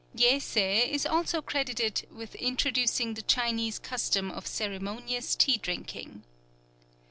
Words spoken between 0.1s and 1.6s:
Yei Sei is also